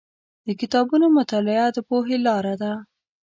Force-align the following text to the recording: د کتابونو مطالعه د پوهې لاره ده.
د 0.45 0.49
کتابونو 0.61 1.05
مطالعه 1.17 1.67
د 1.71 1.77
پوهې 1.89 2.17
لاره 2.27 2.53
ده. 2.61 2.73